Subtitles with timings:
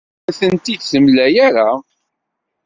[0.27, 1.69] Ur awen-tent-id-temla ara.